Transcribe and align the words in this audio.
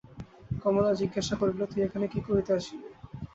কমলা 0.61 0.91
জিজ্ঞাসা 1.01 1.35
করিল, 1.41 1.61
তুই 1.71 1.81
এখানে 1.87 2.05
কী 2.07 2.19
করিতে 2.27 2.51
আসিলি? 2.57 2.89